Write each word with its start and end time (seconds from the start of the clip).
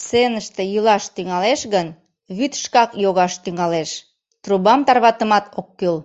Сценыште 0.00 0.62
йӱлаш 0.72 1.04
тӱҥалеш 1.14 1.60
гын, 1.74 1.88
вӱд 2.36 2.52
шкак 2.62 2.90
йогаш 3.02 3.32
тӱҥалеш, 3.44 3.90
трубам 4.42 4.80
тарватымат 4.86 5.44
ок 5.58 5.68
кӱл. 5.78 5.96